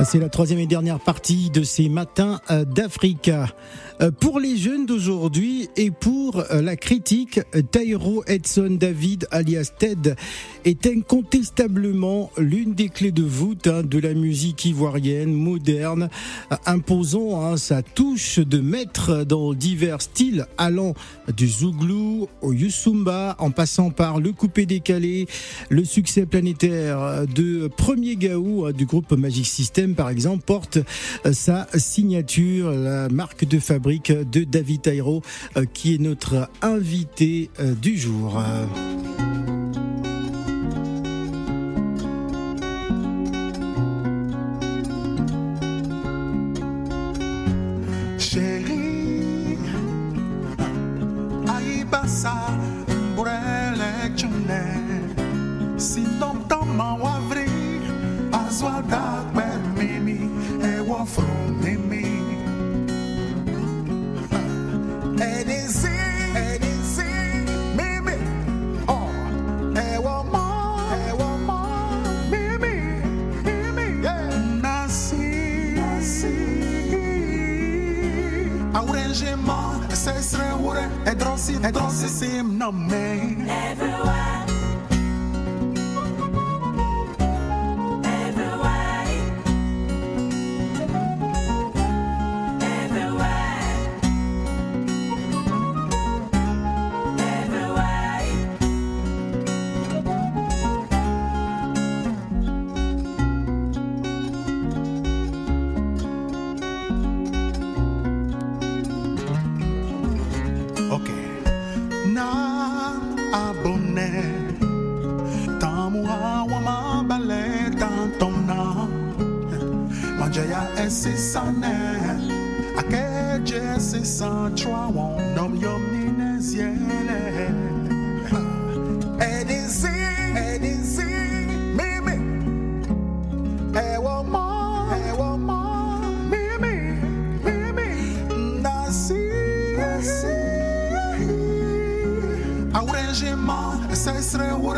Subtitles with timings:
[0.00, 3.46] C'est la troisième et dernière partie de ces matins euh, d'Africa.
[4.00, 7.40] Euh, pour les jeunes d'aujourd'hui et pour euh, la critique,
[7.70, 10.14] Tyro Edson David alias Ted
[10.64, 16.08] est incontestablement l'une des clés de voûte hein, de la musique ivoirienne moderne,
[16.66, 20.94] imposant hein, sa touche de maître dans divers styles allant
[21.36, 25.26] du zouglou au yusumba en passant par le coupé décalé,
[25.68, 30.78] le succès planétaire de Premier Gaou hein, du groupe Magic System par exemple porte
[31.32, 35.22] sa signature, la marque de fabrique de David Tairo,
[35.56, 38.42] euh, qui est notre invité euh, du jour.
[61.02, 61.41] enfant.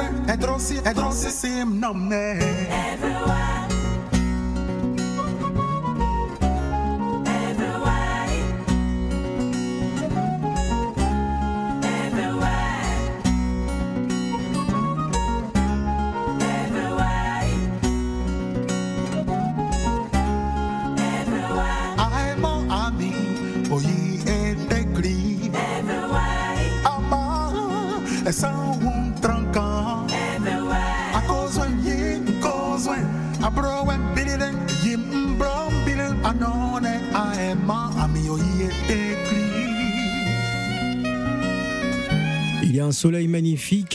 [0.05, 1.31] Serait vrai, et drossi, et drossi,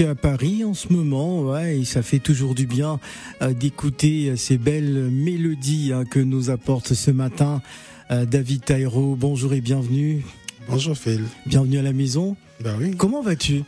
[0.06, 3.00] à Paris en ce moment, ouais, et ça fait toujours du bien
[3.42, 7.62] euh, d'écouter ces belles mélodies hein, que nous apporte ce matin
[8.12, 9.16] euh, David Tairo.
[9.16, 10.24] Bonjour et bienvenue.
[10.68, 11.24] Bonjour Phil.
[11.46, 12.36] Bienvenue à la maison.
[12.62, 13.64] Bah oui, Comment vas-tu?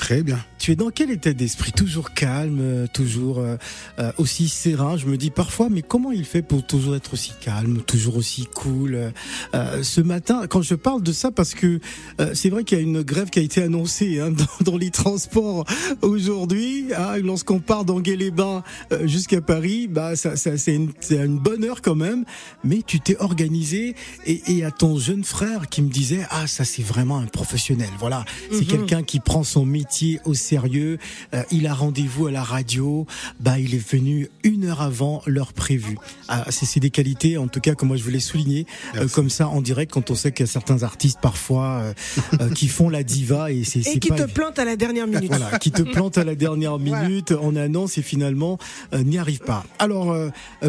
[0.00, 0.38] Très bien.
[0.58, 1.72] Tu es dans quel état d'esprit?
[1.72, 3.56] Toujours calme, euh, toujours euh,
[3.98, 4.96] euh, aussi serein.
[4.96, 8.46] Je me dis parfois, mais comment il fait pour toujours être aussi calme, toujours aussi
[8.46, 9.10] cool euh,
[9.54, 11.80] euh, Ce matin, quand je parle de ça, parce que
[12.18, 14.30] euh, c'est vrai qu'il y a une grève qui a été annoncée hein,
[14.64, 15.66] dans, dans les transports
[16.00, 16.86] aujourd'hui.
[16.96, 18.62] Hein, Lorsqu'on part d'Anguay-les-Bains
[18.92, 22.24] euh, jusqu'à Paris, bah ça, ça c'est une, c'est une bonne heure quand même.
[22.64, 23.94] Mais tu t'es organisé
[24.26, 27.90] et, et à ton jeune frère qui me disait ah ça c'est vraiment un professionnel.
[27.98, 30.98] Voilà, c'est quelqu'un qui prend son métier au sérieux.
[31.34, 33.06] Euh, il a rendez-vous à la radio.
[33.40, 35.98] Bah il est venu une heure avant l'heure prévue.
[36.28, 39.30] Ah, c'est c'est des qualités en tout cas que moi je voulais souligner euh, comme
[39.30, 41.92] ça en direct quand on sait qu'il y a certains artistes parfois euh,
[42.40, 45.08] euh, qui font la diva et c'est Et qui pas te plante à la dernière
[45.08, 45.26] minute.
[45.28, 47.08] Voilà, qui te plante à la dernière Voilà.
[47.08, 48.58] minute en annonce et finalement
[48.94, 49.64] euh, n'y arrive pas.
[49.80, 50.14] Alors,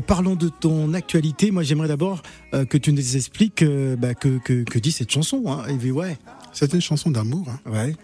[0.08, 1.52] parlons de ton actualité.
[1.52, 2.24] Moi, j'aimerais d'abord
[2.56, 5.44] euh, que tu nous expliques euh, bah, que, que, que dit cette chanson.
[5.48, 5.66] Hein.
[5.70, 6.18] Et puis, ouais,
[6.54, 7.46] C'est une chanson d'amour.
[7.50, 7.72] hein.
[7.72, 7.96] ouais.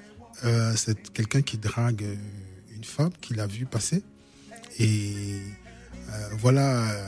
[0.45, 2.16] Euh, c'est quelqu'un qui drague euh,
[2.75, 4.04] une femme qu'il a vue passer.
[4.80, 5.42] Et
[6.10, 7.07] euh, voilà, euh,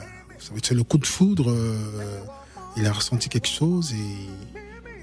[0.63, 1.51] c'est le coup de foudre.
[1.51, 2.19] euh,
[2.77, 4.27] il a ressenti quelque chose et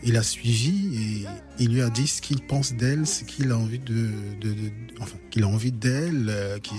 [0.02, 1.26] il a suivi et
[1.58, 4.08] il lui a dit ce qu'il pense d'elle, ce qu'il a envie de,
[4.40, 4.70] de- de-
[5.00, 6.32] enfin, qu'il a envie d'elle,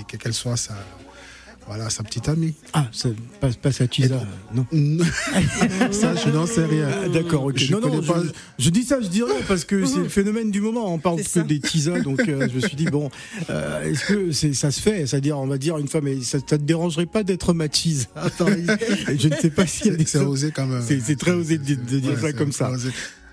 [0.07, 0.75] qu'elle soit sa,
[1.67, 2.53] voilà, sa petite amie.
[2.73, 3.09] Ah, ça
[3.41, 4.21] pas à Tisa,
[4.53, 4.65] non.
[5.91, 6.89] ça, je n'en sais rien.
[7.05, 7.57] Ah, D'accord, ok.
[7.57, 8.23] Je non, non, je, pas-
[8.57, 10.93] je dis ça, je dis rien parce que c'est le phénomène du moment.
[10.93, 11.43] On parle que ça.
[11.43, 13.09] des tisas, donc euh, je me suis dit bon,
[13.49, 15.05] euh, est-ce que c'est, ça se fait?
[15.05, 18.05] C'est-à-dire, on va dire une fois, mais ça, ça te dérangerait pas d'être ma tisa
[18.37, 18.65] Pareil.
[19.17, 20.81] Je ne sais pas s'il y a des C'est osé quand même.
[20.81, 22.71] C'est- très osé de- de dire ça comme un peu ça.
[22.71, 22.89] osé.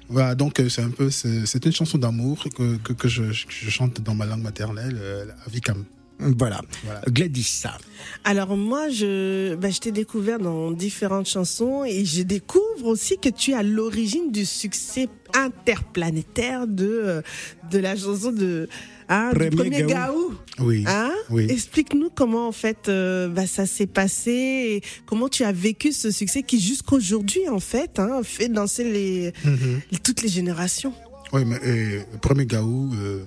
[0.08, 3.32] Voilà, donc euh, c'est un peu, c'est une chanson d'amour que, que, que je, que
[3.50, 5.84] je chante dans ma langue maternelle, euh, la Vicam.
[6.20, 6.60] Voilà.
[6.84, 7.00] Voilà.
[7.08, 7.76] Gladys, ça.
[8.24, 13.28] Alors moi, je, bah, je t'ai découvert dans différentes chansons et je découvre aussi que
[13.28, 17.22] tu es à l'origine du succès interplanétaire de euh,
[17.70, 18.68] de la chanson de
[19.08, 19.88] hein, du Premier Gaou.
[19.88, 20.34] Gaou.
[20.60, 20.84] Oui.
[20.86, 21.12] Hein?
[21.30, 21.46] Oui.
[21.50, 26.10] Explique-nous comment en fait euh, bah, ça s'est passé et comment tu as vécu ce
[26.10, 29.80] succès qui jusqu'aujourd'hui en fait hein, fait danser les, Mhm.
[30.02, 30.94] toutes les générations.
[31.32, 33.24] Oui, mais euh, le premier Gaou euh,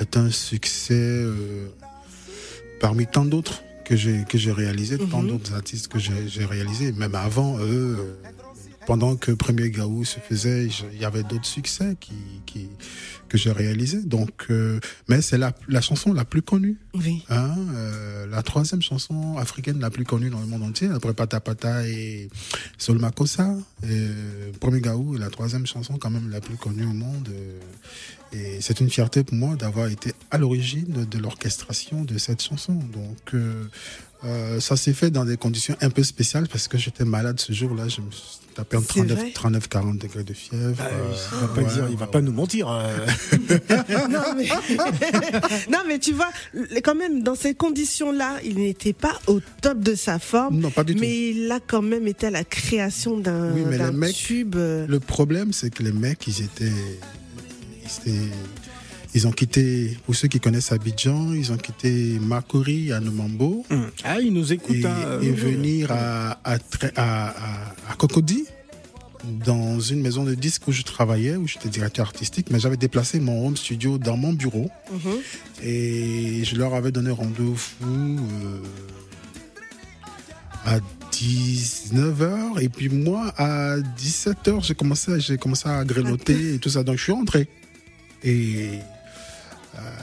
[0.00, 1.66] est un succès euh,
[2.80, 5.28] parmi tant d'autres que j'ai que j'ai réalisé, tant Mhm.
[5.28, 6.92] d'autres artistes que j'ai j'ai réalisé.
[6.92, 8.14] Même avant eux, euh,
[8.86, 12.14] pendant que premier Gaou se faisait, il y avait d'autres succès qui,
[12.46, 12.68] qui
[13.28, 14.02] que j'ai réalisés.
[14.02, 14.78] Donc, euh,
[15.08, 16.78] mais c'est la la chanson la plus connue.
[16.94, 17.24] Oui.
[17.30, 21.40] Hein, euh, la troisième chanson africaine la plus connue dans le monde entier, après Pata
[21.40, 22.28] Pata et
[22.78, 23.54] Sol Makossa.
[24.60, 27.28] Premier Gaou est la troisième chanson quand même la plus connue au monde.
[28.32, 32.74] et c'est une fierté pour moi d'avoir été à l'origine de l'orchestration de cette chanson.
[32.74, 33.64] Donc euh,
[34.24, 37.52] euh, ça s'est fait dans des conditions un peu spéciales parce que j'étais malade ce
[37.52, 37.88] jour-là.
[37.88, 39.06] Je me suis tapé en C'est vrai?
[39.32, 40.76] 39, 39 40 degrés de fièvre.
[40.78, 42.24] Ah, euh, il va pas ouais, dire, il va ouais, pas ouais.
[42.24, 42.68] nous mentir.
[42.70, 43.06] euh.
[44.10, 44.48] non, mais...
[45.70, 46.30] non, mais tu vois,
[46.82, 50.58] quand même, dans ces conditions-là, il n'était pas au top de sa forme.
[50.60, 51.00] Non, pas du tout.
[51.00, 54.54] Mais il a quand même été à la création d'un Oui, mecs- tube.
[54.56, 56.64] euh, Le problème, c'est que les mecs, ils étaient,
[57.82, 58.30] ils étaient-
[59.14, 63.64] ils ont quitté, pour ceux qui connaissent Abidjan, ils ont quitté Makori à Nomambo.
[64.02, 64.76] Ah, il nous écoute.
[64.76, 68.44] et, hein, euh, et venir à, à, Tré- à, à- à Cocody,
[69.46, 73.20] dans une maison de disques où je travaillais, où j'étais directeur artistique, mais j'avais déplacé
[73.20, 74.70] mon home studio dans mon bureau.
[74.92, 75.12] Mhm.
[75.62, 78.60] et je leur avais donné rendez-vous euh,
[80.66, 80.78] à
[81.12, 86.82] 19h et puis moi à 17h j'ai commencé j'ai commencé à grelloter et tout ça.
[86.82, 87.48] Donc je suis rentré.
[88.24, 88.78] Et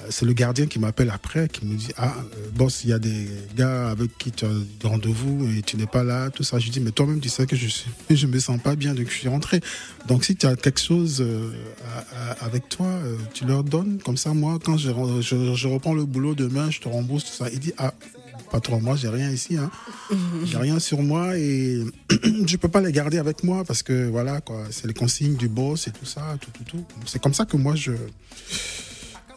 [0.10, 3.00] c'est le gardien qui m'appelle après qui me dit ah euh, boss il y a
[3.00, 6.60] des gars avec qui tu as des rendez-vous et tu n'es pas là tout ça.
[6.60, 8.94] Je lui dis mais toi-même tu sais que je suis je me sens pas bien
[8.94, 9.62] donc je suis rentré.
[10.08, 11.52] Donc si tu as quelque chose euh,
[12.16, 14.00] à- à- avec toi euh, tu leur donnes.
[14.04, 17.26] Comme ça moi quand je, re- je, je reprends le boulot demain je te rembourse
[17.26, 17.50] tout ça.
[17.52, 17.94] Il dit ah
[18.52, 19.72] patron moi j'ai rien ici hein.
[20.46, 21.84] J'ai rien sur moi et
[22.46, 25.48] je peux pas les garder avec moi parce que voilà quoi c'est les consignes du
[25.48, 26.84] boss et tout ça tout tout tout.
[27.06, 27.92] C'est comme ça que moi je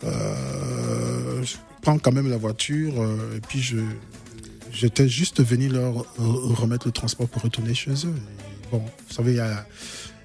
[0.05, 3.79] euh, je prends quand même la voiture euh, et puis je
[4.73, 8.15] j'étais juste venu leur euh, remettre le transport pour retourner chez eux.
[8.15, 9.67] Et bon vous savez il y a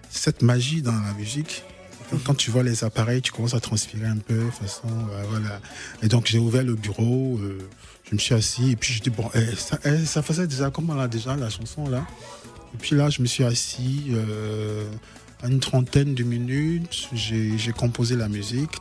[0.09, 1.63] cette magie dans la musique.
[2.09, 4.87] Quand, quand tu vois les appareils tu commences à transpirer un peu de façon
[5.29, 5.61] voilà.
[6.01, 7.39] Et donc j'ai ouvert le bureau
[8.09, 10.71] je me suis assis et puis je dis bon eh, ça, eh, ça faisait déjà
[10.71, 12.05] comment là déjà la chanson là?
[12.73, 14.89] Et puis là je me suis assis euh,
[15.47, 18.77] une trentaine de minutes, j'ai composé la musique.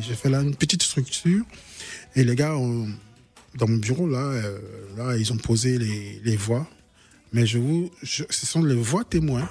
[0.00, 1.44] J'ai fait là une petite structure.
[2.16, 2.54] Et les gars,
[3.54, 4.32] dans mon bureau, là,
[4.96, 6.68] là ils ont posé les, les voix.
[7.32, 9.48] Mais je vous, ce sont les voix témoins.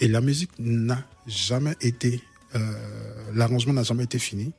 [0.00, 2.20] Et la musique n'a jamais été,
[3.34, 4.52] l'arrangement n'a jamais été fini.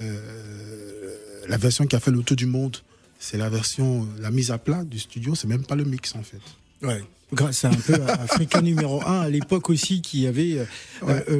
[0.00, 2.78] La version qui a fait le tour du monde,
[3.18, 6.22] c'est la version, la mise à plat du studio, c'est même pas le mix en
[6.22, 6.40] fait.
[6.82, 7.02] Ouais.
[7.30, 10.64] Grâce à un peu à Africa numéro 1 à l'époque aussi qui avait euh,
[11.02, 11.22] Ouais.
[11.28, 11.34] euh,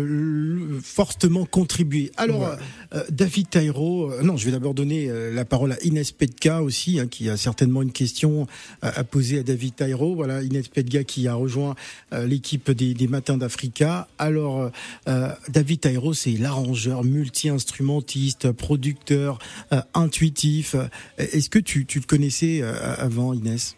[0.76, 2.12] euh, fortement contribué.
[2.18, 2.56] Alors, Ouais.
[2.94, 6.60] euh, David Tairo, euh, non, je vais d'abord donner euh, la parole à Inès Pedka
[6.62, 8.46] aussi, hein, qui a certainement une question
[8.82, 10.14] à, à poser à David Tairo.
[10.14, 11.74] Voilà, Inès Pedka qui a rejoint
[12.12, 14.08] euh, l'équipe des, des Matins d'Africa.
[14.18, 14.68] Alors, euh,
[15.08, 19.38] euh, David Tairo, c'est l'arrangeur, multi-instrumentiste, producteur,
[19.72, 20.76] euh, intuitif.
[21.16, 23.74] Est-ce que tu, tu le connaissais euh, avant, Inès?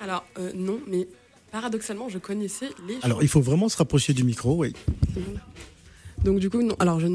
[0.00, 1.08] Alors, euh, non, mais
[1.50, 4.74] paradoxalement, je connaissais les Alors, il faut vraiment se rapprocher du micro, oui.
[5.16, 5.22] chansons.
[6.24, 6.76] Donc, du coup, non.
[6.78, 7.06] Alors, je,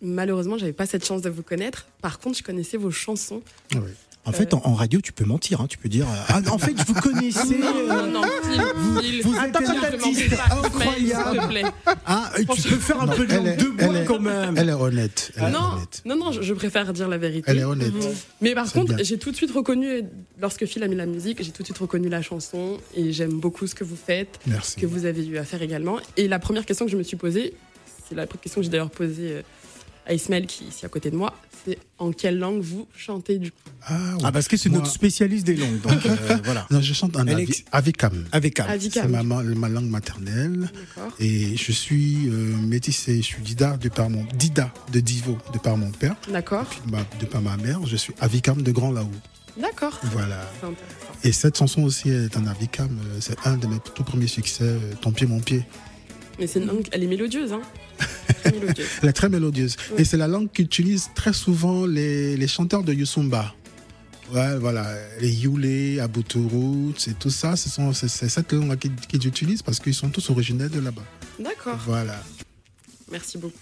[0.00, 1.86] malheureusement, j'avais pas cette chance de vous connaître.
[2.00, 3.42] Par contre, je connaissais vos chansons.
[3.74, 3.80] Ouais.
[4.26, 6.06] En fait, en, en radio, tu peux mentir, hein, tu peux dire.
[6.08, 7.58] euh, Ah, en fait, vous connaissez.
[7.58, 8.62] non, euh, non, Phil,
[9.02, 9.22] Phil.
[9.22, 11.38] vous êtes un artiste incroyable.
[11.40, 11.62] Te plaît.
[12.06, 14.04] Ah, et tu peux faire un Non, peu de langue est- de bois elle est-
[14.06, 14.56] quand même.
[14.56, 15.30] Elle est honnête.
[15.36, 16.02] Elle est Non, honnête.
[16.06, 17.50] non, non, je, je préfère dire la vérité.
[17.50, 17.92] Elle est honnête.
[18.40, 20.04] Mais par contre, j'ai tout de suite reconnu,
[20.40, 23.32] lorsque Phil a mis la musique, j'ai tout de suite reconnu la chanson et j'aime
[23.40, 24.80] beaucoup ce que vous faites, Merci.
[24.80, 25.98] que vous avez eu à faire également.
[26.16, 27.54] Et la première question que je me suis posée,
[28.08, 29.42] c'est la question que j'ai d'ailleurs posée euh,
[30.06, 31.34] à Ismaël qui est ici à côté de moi,
[31.64, 34.22] c'est en quelle langue vous chantez du coup Ah, ouais.
[34.24, 35.80] Ah, parce que c'est Moi- notre spécialiste des langues.
[35.80, 36.66] Donc, euh, voilà.
[36.70, 37.50] Non, je chante en Alex.
[37.50, 38.24] avi- avikam.
[38.32, 38.66] Avec Cam.
[38.68, 40.70] Avika, C'est ma, langue maternelle.
[40.96, 41.12] D'accord.
[41.20, 45.58] Et je suis euh, métissé, je suis Dida de par mon Dida de Divo de
[45.58, 46.68] par mon père, D'accord.
[46.90, 47.80] ma- de par ma mère.
[47.86, 49.10] Je suis Avikam de Grand Laou.
[49.56, 49.98] D'accord.
[50.02, 50.40] Voilà.
[50.60, 50.94] C'est intéressant.
[51.22, 52.98] Et cette chanson aussi est un Avikam.
[53.06, 54.64] euh, C'est un de mes tout premiers succès.
[54.64, 55.62] euh, Ton pied, mon pied.
[56.38, 57.62] Mais c'est une langue, elle est mélodieuse, hein
[58.42, 58.88] Très mélodieuse.
[59.02, 59.76] Elle est très mélodieuse.
[59.90, 60.02] Oui.
[60.02, 63.54] Et c'est la langue qu'utilisent très souvent les, les chanteurs de Yusumba.
[64.32, 64.86] Ouais, voilà,
[65.20, 69.78] les Yule, Abuturu, c'est tout ça, ce sont, c'est, cette langue qu'ils, qu'ils utilisent parce
[69.78, 71.04] qu'ils sont tous originaires de là-bas.
[71.38, 71.78] D'accord.
[71.84, 72.22] Voilà.
[73.10, 73.54] Merci beaucoup.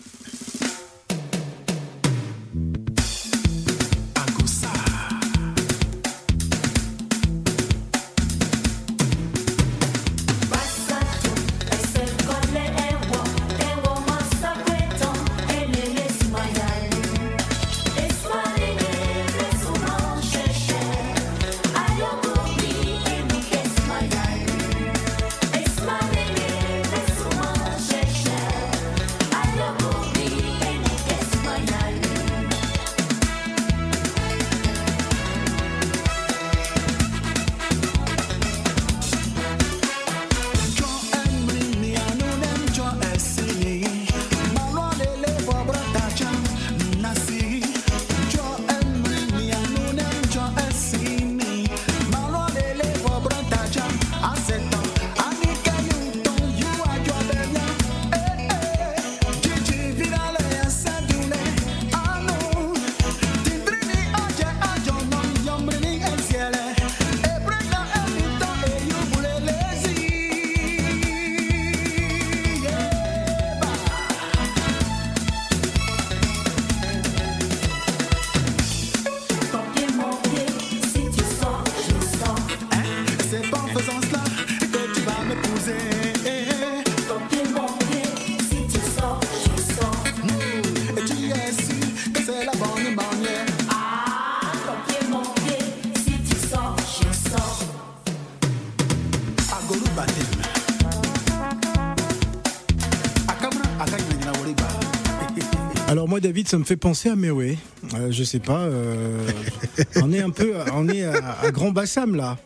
[106.52, 107.56] Ça me fait penser à Méoué.
[107.94, 108.58] Euh, je sais pas.
[108.60, 109.26] euh,
[109.96, 112.36] on est un peu, on est à, à Grand Bassam là.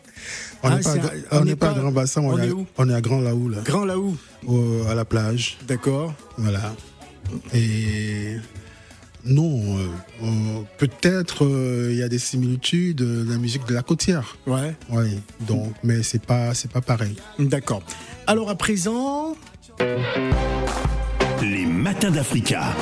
[0.63, 2.37] On Ah, n'est pas, c'est à- un- on n'est pas à Grand Bassin, on, on
[2.39, 3.85] est, est à- où on est à Grand Laou, là, Grand
[4.47, 5.57] au- à la plage.
[5.67, 6.13] D'accord.
[6.37, 6.73] Voilà.
[7.53, 8.37] Et
[9.25, 9.87] non, euh,
[10.23, 10.27] euh,
[10.77, 14.37] peut-être euh, il y a des similitudes de la musique de la côtière.
[14.47, 14.73] Ouais.
[14.89, 17.17] Oui, donc, mais c'est pas, c'est pas pareil.
[17.39, 17.83] D'accord.
[18.25, 19.35] Alors à présent,
[21.41, 22.73] Les matins d'Africa.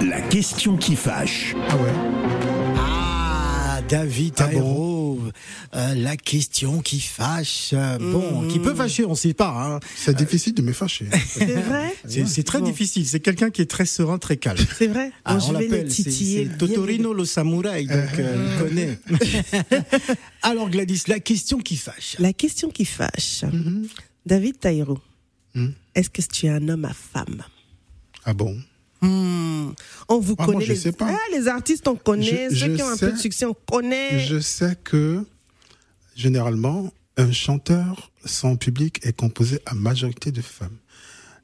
[0.00, 1.54] La question qui fâche.
[1.68, 1.92] Ah ouais
[2.76, 5.00] ah David Ah bon
[5.74, 7.70] euh, la question qui fâche.
[7.72, 9.50] Euh, Bon, qui peut fâcher, on sait pas.
[9.76, 9.80] hein.
[9.96, 11.06] C'est difficile de me fâcher.
[11.26, 12.64] C'est vrai C'est c'est très Bon.
[12.64, 13.06] difficile.
[13.06, 14.58] C'est quelqu'un qui est très serein, très calme.
[14.78, 16.48] C'est vrai Ah, Bon, on Je vais les l'appelle, c'est titiller.
[16.50, 18.98] c'est Totorino le samouraï, donc euh, il connaît.
[20.42, 22.16] Alors Gladys, la question qui fâche.
[22.18, 23.42] La question qui fâche.
[23.44, 23.86] Mm-hmm.
[24.26, 24.98] David Taïro,
[25.54, 25.72] Mhm.
[25.96, 27.42] est-ce que tu es un homme à femme?
[28.24, 28.56] Ah bon?
[29.02, 29.70] Hmm.
[30.08, 30.94] On vous Ah, connaît moi, je les...
[31.00, 32.48] Ah, les artistes, on connaît.
[32.50, 34.20] Je- Ceux je qui ont un peu de succès, on connaît.
[34.26, 35.24] Je sais que
[36.16, 40.76] généralement, un chanteur, son public est composé à majorité de femmes.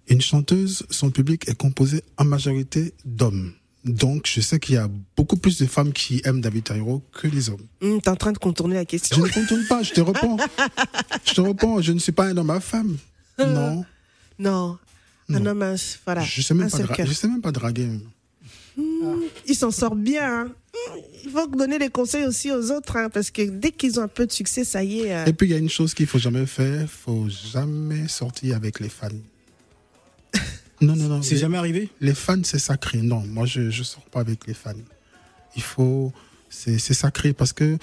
[0.08, 3.52] Une chanteuse, son public est composé en majorité d'hommes.
[3.84, 7.28] Donc, je sais qu'il y a beaucoup plus de femmes qui aiment David Tairo que
[7.28, 7.66] les hommes.
[7.80, 9.22] Hmm, T'es en train de contourner la Je question.
[9.22, 10.36] ne contourne pas, je te réponds.
[11.24, 12.96] je te réponds, je ne suis pas un homme à femme.
[13.38, 13.84] Non,
[14.38, 14.78] Non.
[15.28, 15.50] Un Non.
[15.50, 16.22] homme, un- voilà.
[16.22, 17.88] je sais même un pas, je sais même pas draguer.
[19.46, 20.42] Il s'en sort bien.
[20.42, 20.44] hein.
[20.74, 24.02] Hmm, Il faut donner des conseils aussi aux autres, hein, parce que dès qu'ils ont
[24.02, 25.14] un peu de succès, ça y est.
[25.14, 28.56] euh, Et puis, il y a une chose qu'il faut jamais faire, faut jamais sortir
[28.56, 29.08] avec les fans.
[30.82, 31.22] Non, non, non.
[31.22, 31.88] C'est jamais arrivé?
[32.02, 32.98] Les fans, c'est sacré.
[33.00, 34.74] Non, moi, je ne sors pas avec les fans.
[35.56, 36.12] Il faut.
[36.50, 37.78] C'est c'est sacré parce que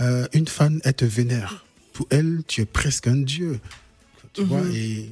[0.00, 1.64] euh, une fan, elle te vénère.
[1.92, 3.60] Pour elle, tu es presque un dieu.
[4.32, 5.10] Tu vois, et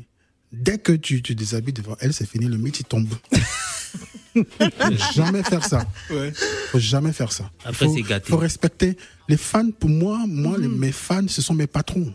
[0.52, 3.08] dès que tu te déshabilles devant elle, c'est fini, le mythe, il tombe.
[4.34, 5.84] Faut jamais faire ça.
[6.10, 6.32] Ouais.
[6.70, 7.50] faut jamais faire ça.
[7.64, 8.30] Après, faut, c'est gâté.
[8.30, 8.96] faut respecter.
[9.28, 12.12] Les fans, pour moi, moi les- mes fans, ce sont mes patrons.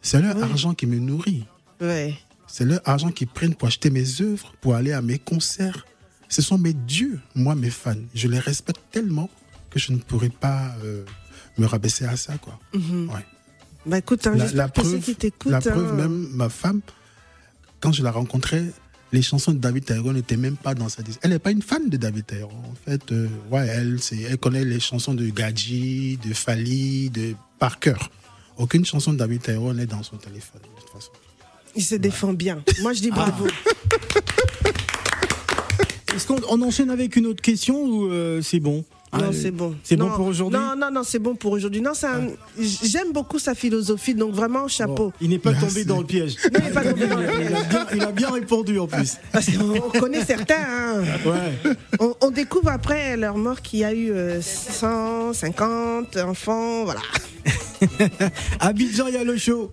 [0.00, 1.44] C'est leur argent qui me nourrit.
[1.80, 2.14] Ouais.
[2.46, 5.86] C'est leur argent qu'ils prennent pour acheter mes œuvres, pour aller à mes concerts.
[6.28, 7.94] Ce sont mes dieux, moi, mes fans.
[8.14, 9.28] Je les respecte tellement
[9.70, 11.04] que je ne pourrais pas euh,
[11.58, 12.38] me rabaisser à ça.
[12.38, 12.58] Quoi.
[12.74, 13.26] Ouais.
[13.86, 15.50] Bah écoute, hein, La, la ceux preuve, qui t'écoutent.
[15.50, 16.80] la hein, preuve même, ma femme,
[17.82, 18.64] quand je la rencontrais,
[19.12, 21.90] les chansons de David Taïro n'étaient même pas dans sa Elle n'est pas une fan
[21.90, 22.50] de David Taïro.
[22.50, 27.34] En fait, euh, ouais, elle, c'est, elle connaît les chansons de Gadji, de Fali, de
[27.58, 28.10] par cœur.
[28.56, 31.10] Aucune chanson de David Taïro n'est dans son téléphone, de toute façon.
[31.74, 32.62] Il se défend bien.
[32.80, 33.46] Moi, je dis bravo.
[36.14, 38.84] Est-ce qu'on on enchaîne avec une autre question ou euh, c'est bon?
[39.12, 39.74] Non, c'est bon.
[39.84, 41.80] C'est bon Non, pour aujourd'hui Non, non, non, c'est bon pour aujourd'hui.
[41.82, 41.92] Non,
[42.58, 45.08] j'aime beaucoup sa philosophie, donc vraiment chapeau.
[45.08, 46.36] Bon, Il n'est pas tombé dans le piège.
[46.52, 47.52] Non, il est pas tombé dans le Il piège.
[47.52, 49.16] a bien, il a bien répondu en plus.
[49.32, 50.54] Parce qu'on on connaît certains.
[50.66, 51.02] hein.
[51.26, 51.74] Ouais.
[52.00, 57.00] On, on découvre après leur mort qu'il y a eu euh, 150 enfants, voilà.
[58.60, 59.70] Abidjan, il y a le show.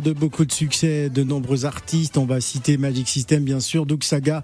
[0.00, 2.18] De beaucoup de succès, de nombreux artistes.
[2.18, 4.42] On va citer Magic System, bien sûr, Doug Saga.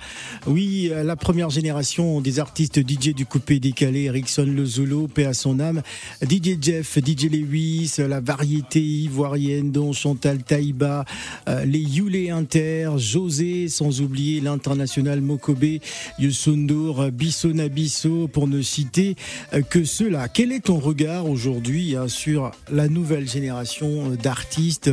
[0.48, 5.35] Oui, la première génération des artistes DJ du coupé décalé, Erickson Le Zulu, paix à
[5.35, 5.83] son âme.
[6.20, 11.05] DJ Jeff, DJ Lewis, la variété ivoirienne, dont Chantal Taïba,
[11.48, 15.78] euh, les Yule Inter, José, sans oublier l'international Mokobe,
[16.18, 19.14] Yusundur, Bisso Nabisso, pour ne citer
[19.55, 20.26] euh, que ceux-là.
[20.26, 24.90] Quel est ton regard aujourd'hui hein, sur la nouvelle génération euh, d'artistes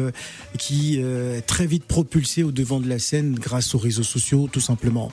[0.59, 4.59] qui est très vite propulsée au devant de la scène grâce aux réseaux sociaux, tout
[4.59, 5.11] simplement?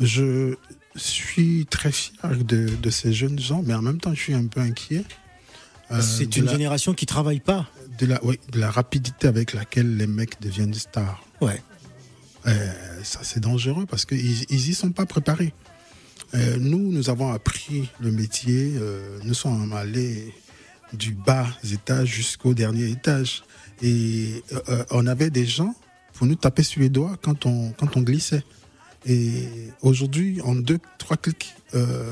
[0.00, 0.54] Je
[0.96, 4.46] suis très fier de, de ces jeunes gens, mais en même temps, je suis un
[4.46, 5.04] peu inquiet.
[5.90, 7.66] euh, C'est une la- génération qui travaille pas.
[7.98, 11.22] de la, oui, de la rapidité avec laquelle les mecs deviennent des stars.
[11.40, 11.62] Ouais.
[12.46, 12.72] Euh,
[13.04, 15.54] ça, c'est dangereux parce qu'ils ils y sont pas préparés.
[16.34, 18.72] Euh, nous, nous avons appris le métier.
[18.76, 20.34] euh, nous sommes allés
[20.92, 23.44] du bas étage jusqu'au dernier étage.
[23.82, 24.42] Et
[24.90, 25.74] on avait des gens
[26.14, 28.44] pour nous taper sur les doigts quand on, quand on glissait.
[29.06, 29.48] Et
[29.82, 32.04] aujourd'hui, en deux, trois clics euh,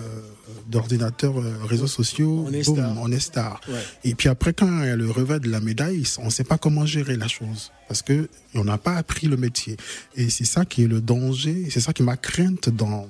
[0.69, 2.97] d'ordinateur, euh, réseaux sociaux, On est boum, star.
[3.01, 3.61] on est star.
[3.69, 3.81] Ouais.
[4.05, 6.45] Et puis après, quand il y a le revers de la médaille, on ne sait
[6.45, 7.73] pas comment gérer la chose.
[7.89, 9.77] Parce que on n'a pas appris le métier.
[10.17, 11.69] Et c'est ça qui est le danger.
[11.71, 13.09] C'est ça qui m'a crainte dans,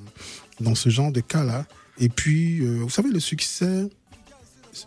[0.60, 1.66] dans ce genre de cas-là.
[1.98, 3.88] Et puis, euh, vous savez, le succès,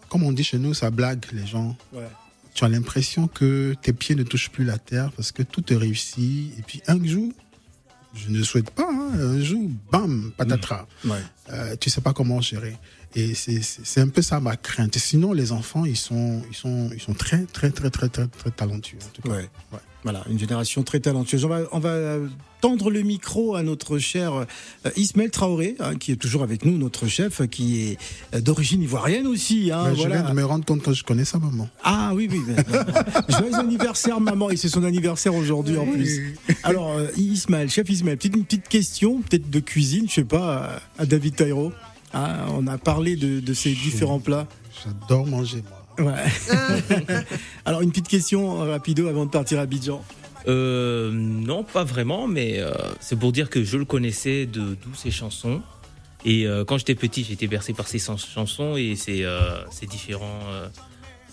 [0.10, 1.76] comme on dit chez nous, ça blague les gens.
[1.94, 2.08] Ouais.
[2.54, 5.76] Tu as l'impression que tes pieds ne touchent plus la terre parce que tout est
[5.76, 6.52] réussi.
[6.58, 7.32] Et puis un jour,
[8.16, 10.88] je ne souhaite pas, hein, un jour, bam, patatras.
[11.06, 11.18] Ouais.
[11.52, 12.78] Euh, tu sais pas comment gérer.
[13.16, 14.98] Et c'est- un peu ça ma crainte.
[14.98, 18.52] Sinon, les enfants, ils sont, ils sont, ils sont très, très, très, très, très, très
[18.52, 18.98] talentueux.
[19.02, 19.30] En tout cas.
[19.30, 19.50] Ouais.
[19.72, 19.80] Ouais.
[20.04, 21.46] Voilà, une génération très talentueuse.
[21.46, 22.18] On va, on va
[22.62, 26.78] tendre le micro à notre cher euh, Ismaël Traoré, hein, qui est toujours avec nous,
[26.78, 27.98] notre chef, qui est
[28.36, 29.72] euh, d'origine ivoirienne aussi.
[29.72, 30.22] hein, Mais Je voilà.
[30.22, 31.68] viens de me rendre compte que je connais sa maman.
[31.84, 32.40] Ah oui, oui.
[32.46, 32.56] mais-
[33.30, 34.52] Joyeux anniversaire, maman.
[34.52, 36.36] Et c'est son anniversaire aujourd'hui en plus.
[36.64, 40.82] Alors, euh, Ismaël, chef Ismaël, petite, une petite question, peut-être de cuisine, je sais pas,
[40.98, 41.72] à- à David Tairo.
[42.18, 44.48] Ah, on a parlé de, de ces différents plats.
[44.84, 45.64] J'adore manger,
[45.98, 46.12] moi.
[46.14, 46.24] Ouais.
[47.66, 50.04] Alors, une petite question euh, rapido avant de partir à Abidjan.
[50.48, 54.94] Euh, non, pas vraiment, mais euh, c'est pour dire que je le connaissais de d'où
[54.96, 55.62] ses chansons.
[56.24, 59.40] Et euh, quand j'étais petit, j'étais bercé par ses chan- chansons et ses, euh,
[59.72, 60.68] ses différents, euh,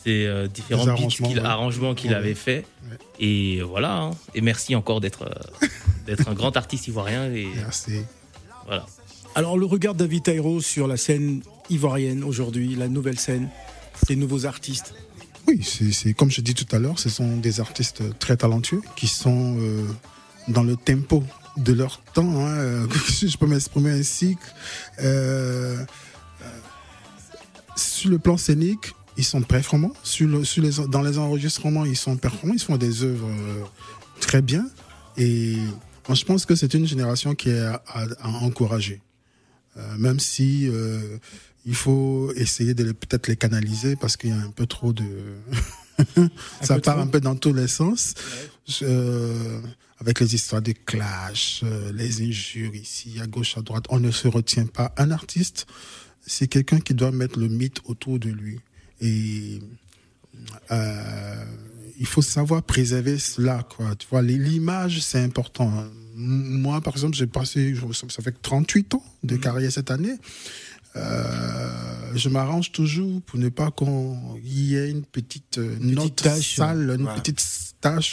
[0.05, 1.45] ses, euh, différents Les beats arrangements, qu'il, ouais.
[1.45, 2.17] arrangements qu'il Ouais.
[2.17, 2.65] avait fait.
[2.91, 2.99] Ouais.
[3.21, 3.97] Et voilà.
[3.99, 4.11] hein.
[4.35, 5.67] Et merci encore d'être euh,
[6.07, 7.33] d'être un grand artiste ivoirien.
[7.33, 8.01] Et Merci.
[8.67, 8.87] voilà.
[9.35, 13.49] Alors le regard de David sur la scène ivoirienne aujourd'hui, la nouvelle scène,
[14.07, 14.95] des nouveaux artistes.
[15.49, 19.09] Oui, c'est comme je dis tout à l'heure, ce sont des artistes très talentueux qui
[19.09, 19.85] sont euh,
[20.49, 21.25] dans le tempo
[21.57, 24.37] de leur temps, hein, euh, si je peux m'exprimer ainsi.
[25.03, 25.83] Euh,
[27.77, 29.93] sur le plan scénique, ils sont performants.
[30.03, 32.55] Sur le- sur les, dans les enregistrements, ils sont performants.
[32.55, 33.29] Ils font des œuvres
[34.21, 34.67] très bien.
[35.17, 35.57] Et
[36.09, 37.81] je pense que c'est une génération qui est à
[38.43, 39.01] encourager.
[39.77, 41.19] Euh, même si euh,
[41.65, 45.05] il faut essayer de peut-être les canaliser parce qu'il y a un peu trop de
[46.61, 47.05] ça part trop.
[47.05, 48.15] un peu dans tous les sens.
[48.83, 49.61] Euh,
[49.99, 54.29] avec les histoires de clash les injures ici à gauche à droite on ne se
[54.29, 54.93] retient pas.
[54.99, 55.67] Un artiste
[56.27, 58.61] c'est quelqu'un qui doit mettre le mythe autour de lui.
[59.01, 59.61] Et
[60.71, 61.45] euh,
[61.99, 63.95] il faut savoir préserver cela quoi.
[63.97, 65.73] Tu vois l'image c'est important
[66.15, 70.17] moi par exemple j'ai passé ça fait 38 ans de carrière cette année.
[70.95, 76.57] Euh, je m'arrange toujours pour ne pas qu'on y ait une petite, euh, note tache,
[76.57, 77.19] sale, une voilà.
[77.19, 77.41] petite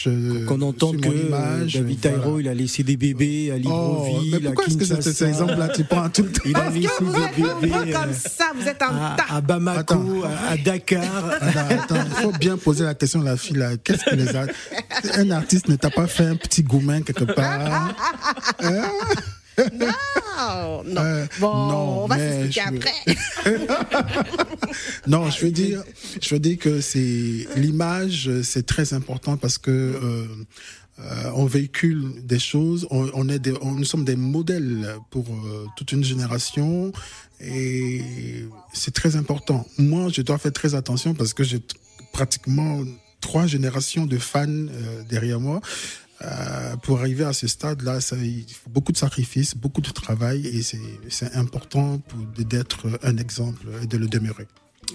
[0.08, 2.18] euh, Qu'on entend sur que mon euh, image, David voilà.
[2.18, 6.10] Tairo, il a laissé des bébés à Oh, Libreville, mais pourquoi est-ce que tu prends
[6.10, 8.82] tout le temps Il a laissé Vous des répondez bébés comme euh, ça, vous êtes
[8.82, 9.36] un à, tas.
[9.36, 10.24] à Bamako, Attends.
[10.50, 11.04] à, Dakar.
[11.92, 13.78] Il faut bien poser la question à la fille là.
[13.84, 14.46] Qu'est-ce que les a...
[15.16, 17.94] Un artiste ne t'a pas fait un petit goumin quelque part
[18.62, 18.82] Hein?
[20.42, 21.02] Oh, non.
[21.02, 24.16] Euh, bon, non, on va s'expliquer je- après.
[25.08, 25.84] Non, je veux dire,
[26.22, 30.26] je veux dire que c'est l'image, c'est très important parce que euh,
[31.00, 35.26] euh, on véhicule des choses, on, on est des, on- nous sommes des modèles pour
[35.76, 36.92] toute une génération
[37.42, 38.02] et
[38.74, 39.66] c'est très important.
[39.78, 41.62] Moi, je dois faire très attention parce que j'ai
[42.14, 42.82] pratiquement
[43.22, 44.46] trois générations de fans
[45.10, 45.62] derrière moi.
[46.22, 50.62] Euh, pour arriver à ce stade-là, il faut beaucoup de sacrifices, beaucoup de travail et
[50.62, 52.02] c'est important
[52.38, 54.46] d'être un exemple et de le demeurer.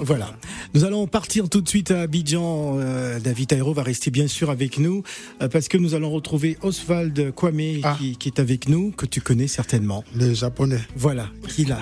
[0.00, 0.36] Voilà.
[0.74, 2.78] Nous allons partir tout de suite à Abidjan.
[2.80, 5.04] Euh, David Tairo va rester bien sûr avec nous
[5.40, 7.94] euh, parce que nous allons retrouver Oswald Kwame Ah.
[7.96, 10.02] qui, qui est avec nous, que tu connais certainement.
[10.16, 10.80] Les Japonais.
[10.96, 11.78] Voilà, qui l'a.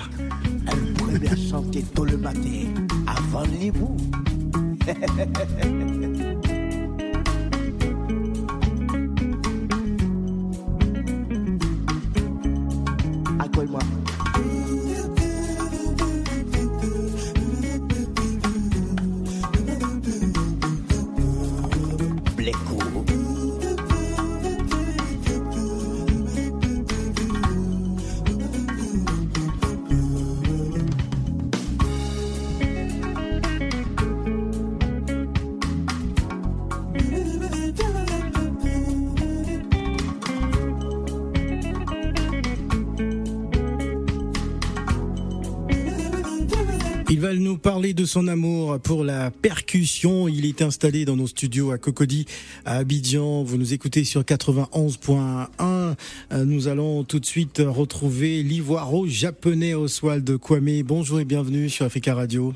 [0.71, 2.71] Elle pourrait bien chanter tôt le matin
[3.07, 3.43] avant
[13.39, 14.02] I call my.
[47.57, 50.27] Parler de son amour pour la percussion.
[50.27, 52.25] Il est installé dans nos studios à Cocody,
[52.65, 53.43] à Abidjan.
[53.43, 55.47] Vous nous écoutez sur 91.1.
[55.61, 60.83] Euh, Nous allons tout de suite retrouver l'ivoiro-japonais Oswald Kwame.
[60.83, 62.53] Bonjour et bienvenue sur Africa Radio.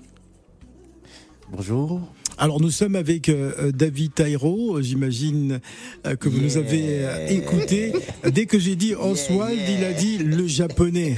[1.51, 2.01] Bonjour.
[2.39, 5.59] Alors nous sommes avec euh, euh, David Tairo, j'imagine
[6.05, 7.93] euh, que vous nous avez euh, écouté.
[8.31, 9.77] Dès que j'ai dit Oswald, yeah.
[9.79, 11.15] il a dit le japonais.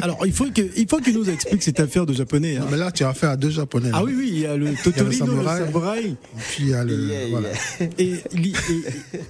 [0.00, 2.56] Alors il faut que il faut qu'il nous explique cette affaire de japonais.
[2.56, 2.66] hein.
[2.70, 3.90] Mais là, tu as affaire à deux Japonais.
[3.92, 4.04] Ah là.
[4.04, 5.64] oui oui, il y a le Totorino, le samouraï.
[5.66, 6.16] samouraï,
[6.50, 6.98] Puis il y a le.
[7.08, 7.48] Yeah, voilà.
[7.80, 7.88] yeah.
[7.98, 8.52] et, et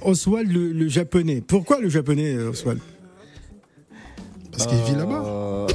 [0.03, 1.43] Oswald le, le japonais.
[1.47, 2.79] Pourquoi le japonais euh, Oswald
[4.51, 5.67] Parce qu'il vit là-bas.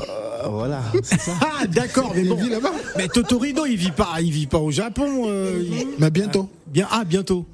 [0.47, 1.31] Euh, voilà, c'est ça.
[1.41, 2.35] Ah d'accord, mais Il bon.
[2.35, 2.71] vit là-bas.
[2.97, 5.25] Mais Totorino, il vit pas, il vit pas au Japon.
[5.27, 6.49] euh, il- Mais bientôt.
[6.67, 7.45] Bien ah bientôt.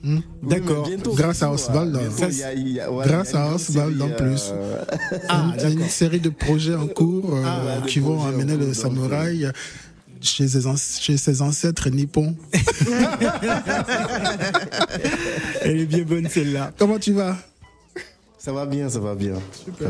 [0.42, 0.84] D'accord.
[0.86, 4.52] Oui, mais bientôt, Grâce à Oswald, Grâce il y a à Oswald, en plus.
[4.54, 4.84] euh,
[5.30, 5.92] Ah Il y a une d'accord.
[5.92, 9.52] série de projets en cours euh, ouais, qui vont amener le samouraï
[10.20, 10.62] chez ses,
[11.02, 12.36] chez ses ancêtres nippons.
[15.62, 16.72] Elle est bien bonne celle-là.
[16.78, 17.38] Comment tu vas?
[18.44, 19.36] Ça va bien, ça va bien.
[19.54, 19.88] Super.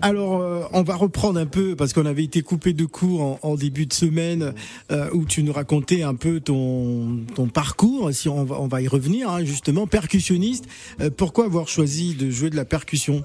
[0.00, 3.38] Alors, euh, on va reprendre un peu parce qu'on avait été coupé de cours en,
[3.42, 4.54] en début de semaine
[4.92, 8.12] euh, où tu nous racontais un peu ton, ton parcours.
[8.14, 10.66] Si on va, on va y revenir, hein, justement, percussionniste.
[11.00, 13.24] Euh, pourquoi avoir choisi de jouer de la percussion?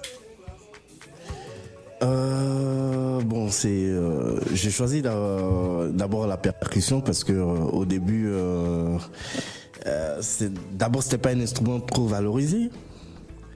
[2.02, 3.92] Bon, c'est.
[4.54, 8.30] J'ai choisi d'a- d'abord la percussion parce que au début,
[10.22, 12.70] c'est- d'abord c'était pas un instrument trop valorisé.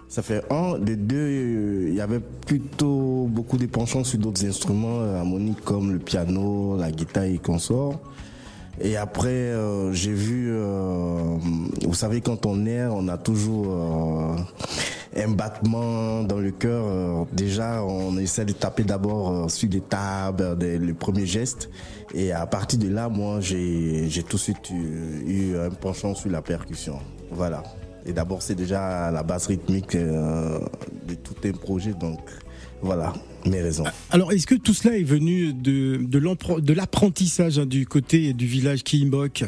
[0.09, 5.01] Ça fait un, de deux, il y avait plutôt beaucoup de penchants sur d'autres instruments
[5.01, 7.99] euh, harmoniques comme le piano, la guitare et consorts.
[8.81, 11.35] Et après, euh, j'ai vu, euh,
[11.85, 13.67] vous savez, quand on est, on a toujours
[15.15, 17.27] un battement dans le cœur.
[17.31, 21.69] déjà, on essaie de taper d'abord sur des tables, des- les premiers gestes.
[22.15, 26.41] Et à partir de là, moi, j'ai tout de suite eu un penchant sur la
[26.41, 26.97] percussion.
[27.31, 27.61] Voilà.
[28.05, 30.59] Et d'abord, c'est déjà la base rythmique euh,
[31.07, 31.93] de tout un projet.
[31.93, 32.19] Donc,
[32.81, 33.13] voilà
[33.45, 33.83] mes raisons.
[34.09, 39.45] Alors, est-ce que tout cela est venu de, l'apprentissage hein, du côté du village Kimbok?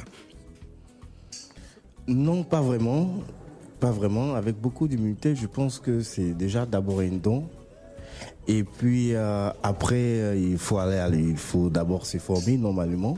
[2.08, 3.16] Non, pas vraiment.
[3.80, 4.36] Pas vraiment.
[4.36, 7.46] Avec beaucoup d'humilité, je pense que c'est déjà d'abord un don.
[8.48, 13.18] Et puis euh, après, euh, il faut aller, aller- il faut d'abord se former normalement.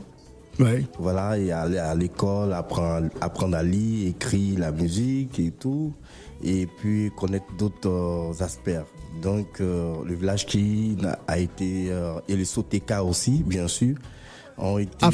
[0.60, 0.84] Ouais.
[0.98, 5.92] Voilà, et aller à l'école, apprendre, apprendre à lire, écrire la musique et tout.
[6.42, 8.70] Et puis connaître d'autres euh, aspects.
[9.22, 13.96] Donc euh, le village qui a été, euh, et le Soteka aussi, bien sûr,
[14.58, 15.04] ont été...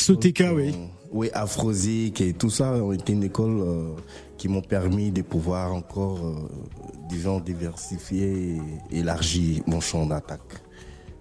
[0.00, 0.74] Soteka, oui.
[1.12, 3.94] Oui, Afrosic et tout ça ont été une école euh,
[4.38, 6.48] qui m'ont permis de pouvoir encore, euh,
[7.08, 8.60] disons, diversifier
[8.92, 10.62] et élargir mon champ d'attaque.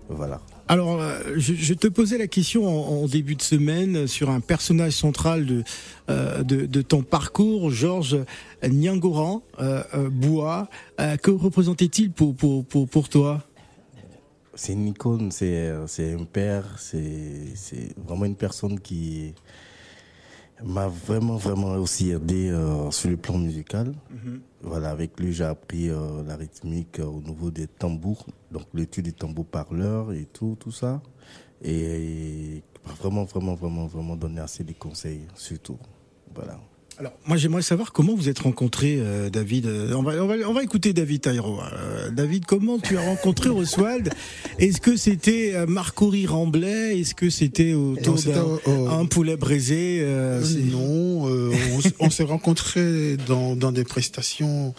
[0.08, 0.42] Voilà.
[0.72, 5.48] Alors, euh, je, te posais la question en, début de semaine sur un personnage central
[5.48, 5.64] de,
[6.12, 8.20] euh, ton parcours, Georges
[8.64, 10.70] Nyangoran euh, Bois.
[11.24, 13.44] Que représentait-il pour, pour, toi?
[14.54, 19.34] C'est une icône, c'est un père, c'est vraiment une personne qui
[20.64, 23.94] m'a vraiment, vraiment aussi aidé euh, sur le plan musical.
[24.62, 29.06] Voilà, avec lui, j'ai appris euh, la rythmique euh, au niveau des tambours, donc l'étude
[29.06, 31.02] des tambours parleurs et tout, tout ça.
[31.62, 35.78] Et, et m'a vraiment, vraiment, vraiment, vraiment donné assez de conseils, surtout.
[36.36, 36.60] Voilà.
[37.00, 39.68] Alors, moi, j'aimerais savoir comment vous êtes rencontré, euh, David.
[39.68, 41.62] Euh, On va, on, va, on va écouter David Tairo.
[41.62, 44.10] Euh, David, comment tu as rencontré Oswald?
[44.58, 50.06] Est-ce que c'était euh, Marcory Est-ce que c'était autour d'un poulet braisé
[50.74, 51.30] non,
[52.02, 54.74] on, s'est rencontrés dans, dans des prestations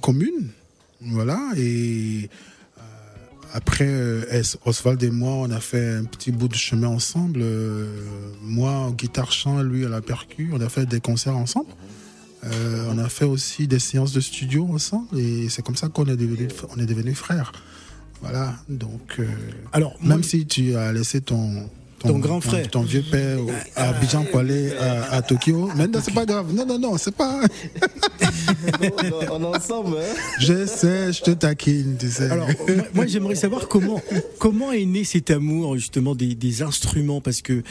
[0.00, 0.50] communes.
[1.00, 2.30] Voilà, et
[3.54, 7.38] après, euh, Oswald et moi, on a fait un petit bout de chemin ensemble.
[7.40, 7.86] Euh,
[8.42, 11.70] moi, en guitare-chant, lui à la percu, on a fait des concerts ensemble.
[12.42, 16.06] Euh, on a fait aussi des séances de studio ensemble, et c'est comme ça qu'on
[16.06, 17.52] est devenus on est devenus frères.
[18.22, 19.26] Voilà, donc euh,
[19.72, 21.70] Alors, moi, même si tu as laissé ton
[22.06, 22.68] Ton grand frère.
[22.70, 23.38] ton, vieux père
[23.76, 26.52] à Abidjan pour aller à, à Tokyo, mais non, c'est pas grave.
[26.52, 27.40] Non, non, non, c'est pas.
[29.30, 32.30] on est ensemble, hein Je sais, je te taquine, tu sais.
[32.30, 32.48] Alors,
[32.94, 34.00] moi, j'aimerais savoir comment
[34.38, 37.20] comment est né cet amour justement des, des instruments?
[37.20, 37.62] Parce que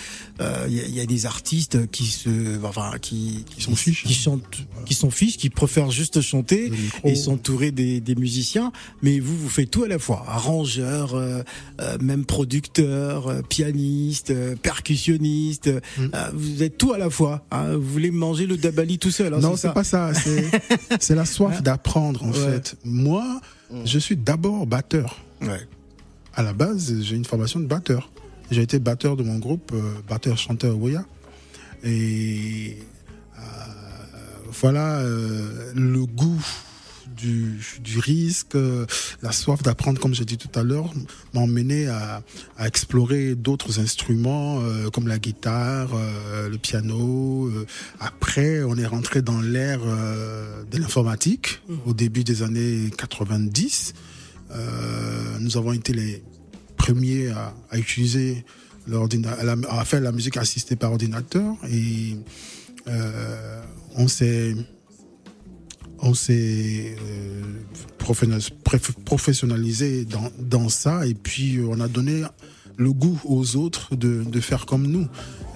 [0.42, 3.76] euh, il y, a- il y a des artistes qui se enfin qui qui s'en
[3.76, 4.44] fichent, qui chantent
[4.86, 6.72] qui s'en fichent qui préfèrent juste chanter
[7.04, 11.44] et s'entourer des, des musiciens mais vous vous faites tout à la fois arrangeur euh,
[11.82, 16.06] euh, même producteur euh, pianiste euh, percussionniste Mm.
[16.14, 17.76] euh, vous êtes tout à la fois hein.
[17.76, 20.12] vous voulez manger le dabali tout seul hein, non, c'est pas ça.
[20.14, 22.34] C'est, la soif d'apprendre, en Ouais.
[22.34, 22.76] fait.
[22.86, 23.42] Moi,
[23.86, 25.18] je suis d'abord batteur.
[25.42, 25.68] ouais.
[26.36, 28.10] À la base, j'ai une formation de batteur.
[28.50, 31.06] J'ai été batteur de mon groupe, euh, batteur-chanteur Woya.
[31.84, 32.78] Et
[33.38, 33.42] euh,
[34.52, 36.42] voilà, euh, le goût
[37.16, 38.58] du, du risque,
[39.22, 40.92] la soif d'apprendre, comme j'ai dit tout à l'heure,
[41.34, 42.24] m'a emmené à,
[42.58, 47.48] à explorer d'autres instruments euh, comme la guitare, euh, le piano.
[47.48, 47.66] euh.
[48.00, 49.82] Après, on est rentré dans l'ère
[50.72, 53.94] de l'informatique au début des années 90.
[54.52, 56.24] Euh, nous avons été les
[56.78, 58.46] premiers à, à utiliser
[58.88, 59.38] l'ordina-
[59.70, 62.18] à, faire la musique assistée par ordinateur et
[62.88, 63.62] euh,
[63.96, 64.56] on s'est
[66.04, 67.42] on s'est euh,
[69.06, 72.24] professionnalisé dans, dans ça et puis euh, on a donné
[72.76, 75.08] le goût aux autres de, de faire comme nous.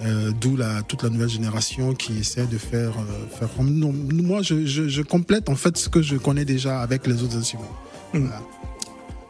[0.04, 3.92] Euh, D'où la, toute la nouvelle génération qui essaie de faire, euh, faire comme nous.
[3.92, 7.36] Moi, je, je, je complète en fait ce que je connais déjà avec les autres
[7.36, 7.76] instruments.
[8.12, 8.40] Voilà.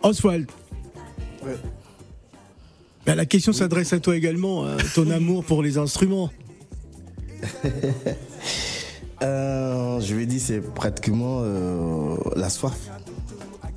[0.03, 0.47] Oswald.
[3.07, 6.31] Ben, la question s'adresse à toi également, hein, ton amour pour les instruments.
[9.23, 9.48] Euh,
[10.01, 12.77] je vais dire, c'est pratiquement euh, la soif.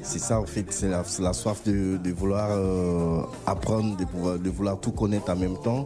[0.04, 5.30] C'est ça, en fait, c'est la, soif de, vouloir euh, apprendre, de, vouloir tout connaître
[5.32, 5.86] en même temps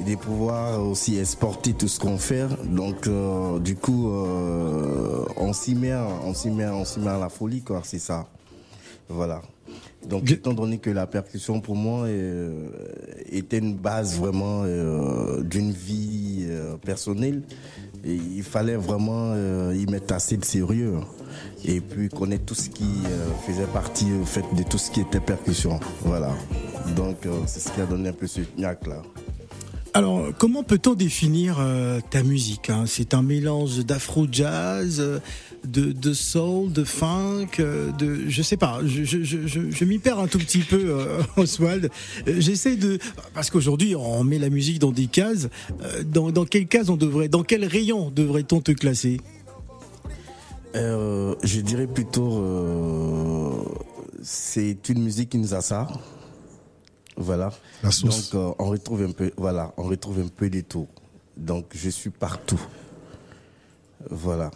[0.00, 2.46] et de pouvoir aussi exporter tout ce qu'on fait.
[2.64, 4.10] Donc, euh, du coup,
[5.36, 8.26] on s'y met, on s'y met, on s'y met à la folie, quoi, c'est ça.
[9.08, 9.40] Voilà.
[10.08, 12.68] Donc, étant donné que la percussion, pour moi, euh,
[13.30, 17.42] était une base vraiment euh, d'une vie euh, personnelle,
[18.04, 19.34] et il fallait vraiment
[19.72, 20.96] y mettre assez de sérieux
[21.64, 22.84] et puis connaître tout ce qui
[23.46, 25.80] faisait partie euh, fait, de tout ce qui était percussion.
[26.02, 26.32] Voilà.
[26.96, 29.02] Donc, c'est ce qui a donné un peu ce knack là.
[29.94, 31.64] Alors, comment peut-on définir
[32.10, 32.84] ta musique hein?
[32.86, 35.20] C'est un mélange d'afro-jazz,
[35.64, 38.80] de, de soul, de funk, euh, de, je sais pas.
[38.84, 41.90] Je, je, je, je- je m'y perds un tout petit peu, euh, Oswald.
[42.28, 42.98] Euh, J'essaie de,
[43.34, 45.48] parce qu'aujourd'hui on met la musique dans des cases.
[46.06, 49.20] Dans, dans quelle case on devrait, dans quel rayon devrait-on te classer?
[50.76, 53.52] Euh, je dirais plutôt, euh,
[54.22, 55.86] c'est une musique qui nous a ça.
[57.16, 57.52] Voilà.
[57.82, 58.30] La sauce.
[58.32, 60.88] Donc, euh, on retrouve un peu, voilà, on retrouve un peu de tout.
[61.36, 62.60] Donc, je suis partout.
[64.10, 64.50] Voilà.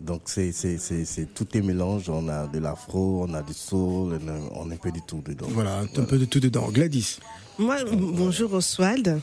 [0.00, 2.08] Donc, c'est, c'est, c'est, c'est tout est mélange.
[2.08, 5.00] On a de l'afro, on a du soul, on a, on a un peu de
[5.06, 5.46] tout dedans.
[5.50, 6.68] Voilà, un peu de tout dedans.
[6.70, 7.18] Gladys.
[7.58, 9.20] Moi, bonjour Oswald.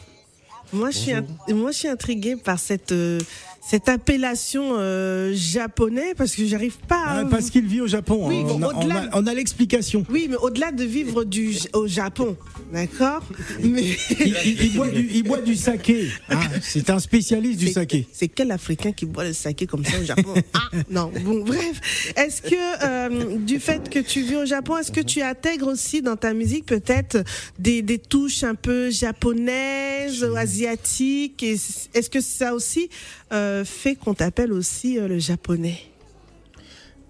[0.71, 1.13] Moi, je suis,
[1.49, 3.19] moi, je suis intriguée par cette, euh,
[3.65, 7.19] cette appellation euh, japonais parce que j'arrive pas à.
[7.19, 8.27] Ah, parce qu'il vit au Japon.
[8.27, 8.45] Oui, hein.
[8.49, 10.05] on, a, on au-delà- a- on a l'explication.
[10.09, 12.35] Oui, mais au-delà de vivre du, au Japon,
[12.73, 13.23] d'accord
[13.61, 13.83] Mais
[14.19, 16.09] Il, il- il boit du, il boit du saké.
[16.29, 18.07] Ah, c'est un spécialiste du saké.
[18.11, 21.11] C'est quel Africain qui boit le saké comme ça au Japon Ah, non.
[21.23, 22.13] Bon, bref.
[22.17, 26.01] Est-ce que euh, du fait que tu vis au Japon, est-ce que tu intègres aussi
[26.01, 27.23] dans ta musique peut-être
[27.59, 31.43] des, des touches un peu japonaises, asiatiques?
[31.43, 32.89] Est-ce que ça aussi
[33.33, 35.79] euh, fait qu'on t'appelle aussi euh, le japonais.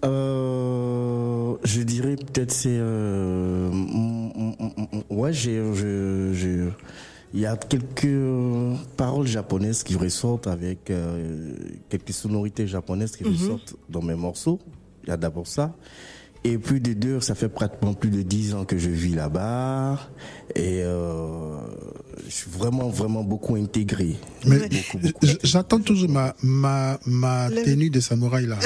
[0.06, 2.80] Euh, je dirais peut-être c'est
[5.10, 5.62] ouais j'ai
[7.34, 8.08] il y a quelques
[8.96, 10.92] paroles japonaises qui ressortent avec
[11.90, 14.60] quelques sonorités japonaises qui ressortent dans mes morceaux.
[15.04, 15.74] Il y a d'abord ça
[16.44, 20.00] et puis de deux ça fait pratiquement plus de dix ans que je vis là-bas.
[20.56, 21.58] Et euh,
[22.28, 24.16] je suis vraiment vraiment beaucoup intégré.
[24.46, 24.60] Mais
[25.44, 28.58] j'attends toujours ma, ma, ma Le- tenue de samouraï là.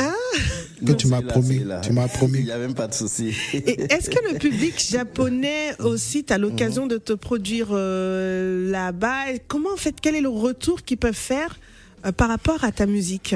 [0.85, 1.61] que tu m'as promis.
[1.83, 2.41] Tu m'as il promis.
[2.41, 3.29] y a même pas de souci.
[3.53, 9.25] Est-ce que le public japonais aussi, tu as l'occasion de te produire euh, là-bas?
[9.47, 11.57] Comment en fait, quel est le retour qu'ils peuvent faire
[12.05, 13.35] euh, par rapport à ta musique?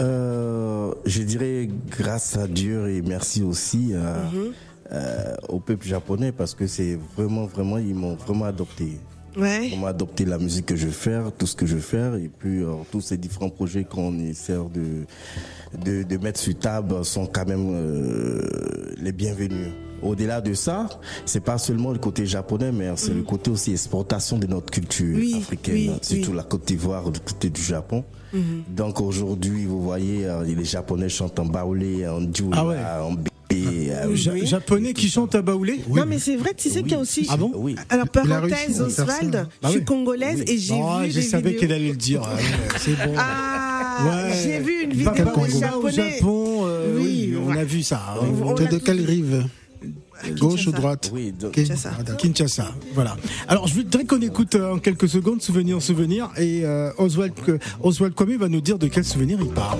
[0.00, 4.14] Euh, je dirais grâce à Dieu et merci aussi euh,
[4.92, 8.98] euh, au peuple japonais parce que c'est vraiment, vraiment, ils m'ont vraiment adopté.
[9.36, 9.68] Ouais.
[9.68, 12.14] Ils m'ont adopté la musique que je vais faire, tout ce que je vais faire
[12.16, 15.06] et puis tous ces différents projets qu'on essaie de,
[15.84, 19.68] de, de mettre sur table sont quand même euh, les bienvenus.
[20.02, 20.88] Au-delà de ça,
[21.26, 25.16] c'est pas seulement le côté japonais, mais c'est le côté aussi exportation de notre culture
[25.16, 26.36] Oui, africaine, oui, surtout oui.
[26.36, 28.04] la Côte d'Ivoire, du côté du Japon.
[28.68, 32.76] Donc aujourd'hui, vous voyez, euh, les Japonais chantent en baoulé, en djoula, Ah ouais.
[33.02, 33.90] en bébé.
[33.90, 34.46] euh, Ja- Oui.
[34.46, 37.26] Japonais qui chante à baoulé Non, mais c'est vrai, tu sais qu'il y a aussi.
[37.28, 37.74] Ah bon Oui.
[37.88, 38.80] Alors, parenthèse.
[38.80, 39.84] Oswald, Bah je suis oui.
[39.84, 41.60] congolaise et j'ai Oh, vu je des savais vidéos.
[41.60, 42.22] qu'elle allait le dire.
[42.24, 42.38] Ah,
[42.78, 43.14] c'est bon.
[43.18, 44.32] Ah, Ouais.
[44.42, 45.46] j'ai vu une vidéo au Congo.
[45.58, 45.76] japonais.
[45.76, 46.60] au Japon.
[46.66, 47.58] euh, Oui, oui, on ouais.
[47.58, 48.00] a vu ça.
[48.22, 49.44] On Tu es l'a de quelle rive
[50.38, 51.54] Gauche ou droite Oui, donc- Ok.
[51.56, 51.90] Kinshasa.
[52.18, 53.16] Kinshasa, voilà.
[53.48, 57.32] Alors, je voudrais qu'on écoute euh, en quelques secondes Souvenir, Souvenir, et euh, Oswald,
[57.82, 59.78] Oswald Kwame va nous dire de quel souvenir il parle.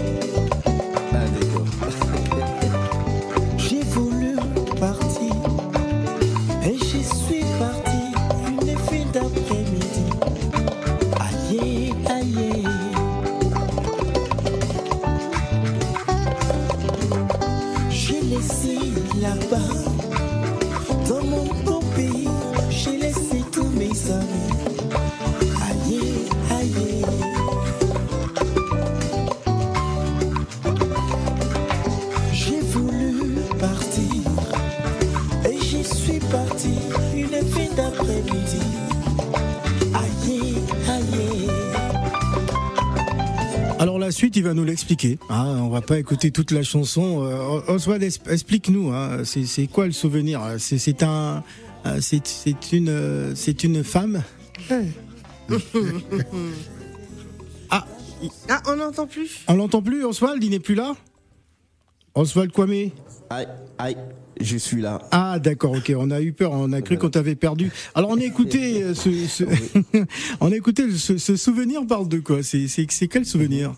[43.80, 45.18] Alors la suite, il va nous l'expliquer.
[45.30, 47.24] Hein, on va pas écouter toute la chanson.
[47.24, 48.90] Euh, Oswald, explique-nous.
[48.92, 50.42] Hein, c'est quoi le souvenir?
[50.58, 51.42] C'est un,
[51.86, 54.22] euh, c'est une, euh, c'est une femme?
[57.70, 57.86] ah,
[58.50, 59.46] Ah, on n'entend plus.
[59.48, 60.44] on l'entend plus, Oswald?
[60.44, 60.92] Il n'est plus là?
[62.14, 62.90] Oswald Kwame?
[63.30, 63.96] Aïe, aïe,
[64.40, 65.00] je suis là.
[65.10, 65.92] Ah d'accord, ok.
[65.96, 67.70] On a eu peur, on a cru qu'on t'avait perdu.
[67.94, 69.44] Alors on a écouté euh, ce, ce-
[70.40, 72.42] on a écouté ce, ce souvenir parle de quoi?
[72.42, 72.66] C'est
[73.08, 73.74] quel souvenir?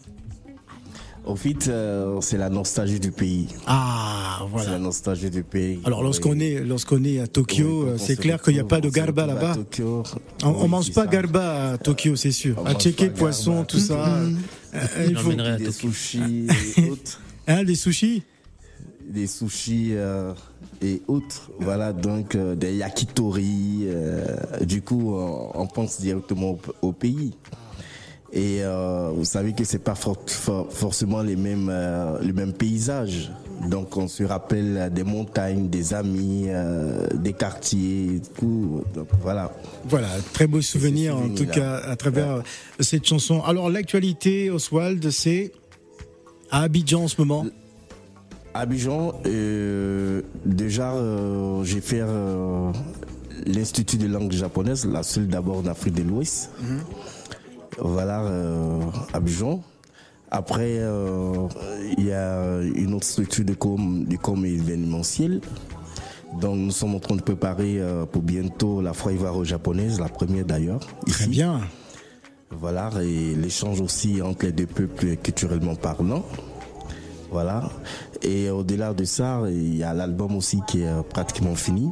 [1.25, 3.47] Au fait, euh, c'est la nostalgie du pays.
[3.69, 4.79] Ah C'est la voilà.
[4.81, 5.79] nostalgie du pays.
[5.85, 6.43] Alors lorsqu'on Oui.
[6.45, 9.25] est lorsqu'on est à Tokyo, Oui, euh, c'est clair qu'il n'y a pas de garba
[9.27, 9.55] là-bas.
[9.55, 10.03] Tokyo.
[10.43, 11.07] On, on Oui, mange pas ça.
[11.07, 12.57] garba à Tokyo, c'est sûr.
[12.59, 13.67] On À checker poisson, garba.
[13.67, 14.17] tout ça.
[14.75, 15.91] euh, il faut J'emmènerai à Des Tokyo.
[15.93, 17.21] sushis et autres.
[17.47, 18.25] hein, des sushis?
[19.09, 20.33] des sushis euh,
[20.83, 21.51] et autres.
[21.61, 23.85] Voilà, donc euh, des yakitori.
[23.87, 24.27] euh,
[24.65, 26.59] du coup, on, pense directement au,
[26.89, 27.33] au pays.
[28.35, 31.71] Et euh, vous savez que c'est pas for- for- forcément les mêmes,
[32.23, 33.31] les mêmes paysages.
[33.69, 38.83] Donc on se rappelle des montagnes, des amis, euh, des quartiers, tout.
[38.95, 39.53] Donc, voilà.
[39.85, 42.43] Voilà, très beau souvenir en tout cas à travers
[42.81, 43.43] cette chanson.
[43.43, 45.53] Alors l'actualité, Oswald, c'est
[46.51, 47.45] à Abidjan en ce moment.
[48.55, 52.71] Abidjan, euh, déjà, euh, j'ai fait euh,
[53.47, 56.51] l'Institut de langue japonaise, la seule d'abord en Afrique de l'Ouest.
[57.79, 58.81] Voilà, euh,
[59.13, 59.63] Abidjan.
[60.31, 60.81] Après,
[61.99, 65.43] il y a une autre structure de com, du com événementiel.
[66.41, 70.81] Donc, nous sommes en train de préparer pour bientôt la foire ivoiro-japonaise, la première d'ailleurs.
[71.07, 71.61] Très bien.
[72.51, 76.25] Voilà, et l'échange aussi entre les deux peuples culturellement parlant.
[77.31, 77.71] Voilà.
[78.25, 81.91] Et au-delà de ça, il y a l'album aussi qui est euh, pratiquement fini.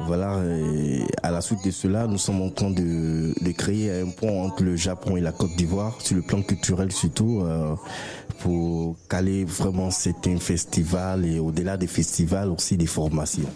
[0.00, 4.10] Voilà, et à la suite de cela, nous sommes en train de, de créer un
[4.10, 7.74] pont entre le Japon et la Côte d'Ivoire, sur le plan culturel surtout, euh,
[8.38, 13.50] pour caler vraiment certains festivals et au-delà des festivals aussi des formations.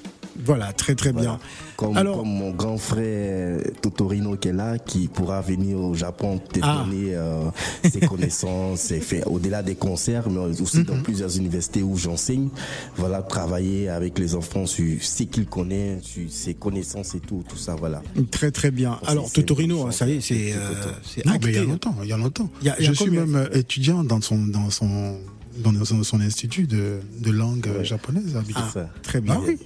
[0.44, 1.38] Voilà, très très bien.
[1.76, 6.38] Comme, Alors- comme mon grand frère Totorino qui est là, qui pourra venir au Japon
[6.38, 6.84] te Ah.
[6.84, 7.44] donner euh,
[7.84, 10.84] ses connaissances, ses faits, au-delà des concerts, mais aussi Mhm.
[10.84, 12.48] dans plusieurs universités où j'enseigne.
[12.96, 17.56] Voilà, travailler avec les enfants sur ce qu'ils connaissent, sur ses connaissances et tout, tout
[17.56, 18.02] ça, voilà.
[18.30, 18.98] Très très bien.
[19.06, 20.72] Alors c'est Totorino, ça y est, c'est euh,
[21.04, 22.48] c'est Non, mais il y a longtemps, il y a longtemps.
[22.62, 25.16] Y a- il y a je suis même euh, étudiant dans son, dans son,
[25.58, 28.60] dans son, son institut de, de langue euh, japonaise Abidjan.
[28.76, 29.34] Ah, très bien.
[29.36, 29.58] Ah oui.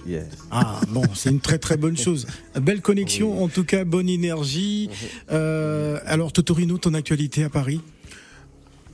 [0.51, 2.27] Ah bon, c'est une très très bonne chose.
[2.61, 4.89] Belle connexion, en tout cas bonne énergie.
[5.31, 7.81] Euh, alors Totorino, ton actualité à Paris?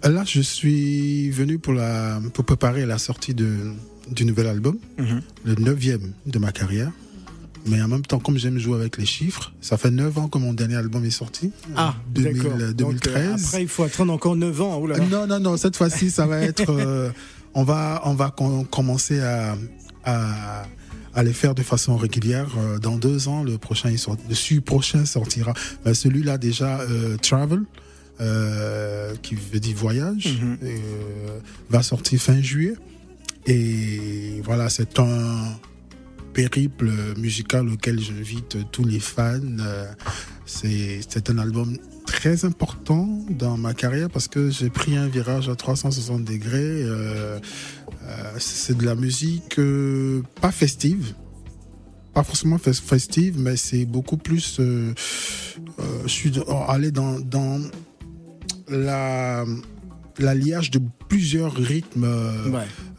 [0.04, 3.72] Là, je suis venu pour, la, pour préparer la sortie de,
[4.12, 5.22] du nouvel album, Mhm.
[5.46, 6.92] le neuvième de ma carrière.
[7.66, 10.38] Mais en même temps, comme j'aime jouer avec les chiffres, ça fait 9 ans que
[10.38, 11.52] mon dernier album est sorti.
[11.78, 12.52] Ah, 2000, d'accord.
[12.60, 13.46] euh, Donc, euh, 2013.
[13.46, 14.82] après, il faut attendre encore 9 ans.
[14.84, 14.88] Oh.
[15.10, 16.70] Non, non, non, cette fois-ci, ça va être.
[16.70, 17.10] euh,
[17.54, 19.56] on va, on va com- commencer à,
[20.04, 20.64] à,
[21.16, 22.50] à les faire de façon régulière.
[22.58, 25.54] Euh, Dans deux ans, le prochain, il sort, le prochain sortira.
[25.94, 27.62] Celui-là, déjà, euh, Travel,
[28.20, 30.58] euh, qui veut dire voyage, Mhm.
[30.64, 31.40] euh,
[31.70, 32.74] va sortir fin juillet.
[33.48, 35.58] Et voilà, c'est un
[36.34, 39.40] périple musical auquel j'invite tous les fans.
[39.60, 39.86] Euh,
[40.46, 45.56] C'est un album très important dans ma carrière parce que j'ai pris un virage à
[45.56, 46.60] 360 degrés.
[46.84, 47.40] Euh,
[48.04, 49.60] euh, c'est de la musique
[50.42, 51.14] pas festive,
[52.14, 54.60] pas forcément fes- festive, mais c'est beaucoup plus.
[54.60, 54.94] je
[56.08, 56.34] suis
[56.68, 57.18] allé dans,
[58.68, 59.46] la
[60.20, 60.80] l'alliage de
[61.10, 62.06] plusieurs rythmes.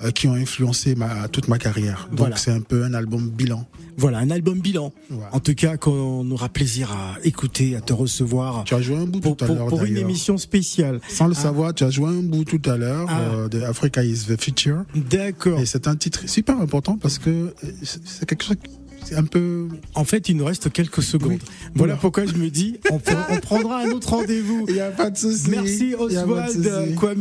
[0.05, 2.07] Euh, qui ont influencé ma, toute ma carrière.
[2.11, 2.37] Donc Voilà.
[2.37, 3.67] c'est un peu un album bilan.
[3.97, 4.93] Voilà, un album bilan.
[5.33, 9.05] En tout cas, qu'on aura plaisir à écouter, à te recevoir Tu as joué un
[9.07, 10.09] bout pour, tout à pour- l'heure pour une d'ailleurs.
[10.11, 11.01] émission spéciale.
[11.09, 11.41] Sans le Ah.
[11.41, 13.21] savoir, tu as joué un bout tout à l'heure Ah.
[13.21, 14.83] euh, de Africa is the Future.
[14.97, 15.61] D'accord.
[15.61, 18.57] Et c'est un titre super important parce que c'est c'est quelque chose,
[19.05, 19.69] c'est un peu.
[19.95, 21.33] En fait, il nous reste quelques secondes.
[21.33, 21.39] Oui.
[21.75, 21.97] Voilà Voilà.
[22.01, 24.65] pourquoi je me dis, on, pre- on prendra un autre rendez-vous.
[24.69, 25.51] Il n'y a pas de souci.
[25.51, 26.95] Merci Oswald.
[26.97, 27.21] Kwame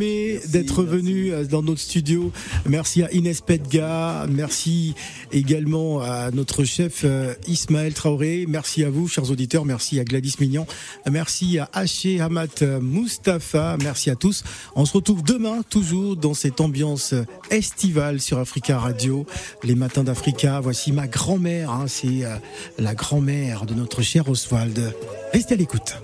[0.49, 2.31] d'être venu euh, dans notre studio.
[2.67, 4.25] Merci à Inès Pedga.
[4.29, 4.93] Merci
[5.31, 8.45] également à notre chef euh, Ismaël Traoré.
[8.47, 9.65] Merci à vous, chers auditeurs.
[9.65, 10.65] Merci à Gladys Mignon.
[11.09, 13.77] Merci à Haché Hamat Mustafa.
[13.81, 14.43] Merci à tous.
[14.75, 17.13] On se retrouve demain, toujours dans cette ambiance
[17.51, 19.25] estivale sur Africa Radio.
[19.63, 20.59] Les matins d'Africa.
[20.61, 21.71] Voici ma grand-mère.
[21.73, 21.85] Hein.
[21.87, 22.35] C'est euh,
[22.77, 24.93] la grand-mère de notre cher Oswald.
[25.33, 25.95] Restez à l'écoute.